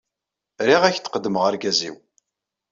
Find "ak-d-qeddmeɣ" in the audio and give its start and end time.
0.93-1.43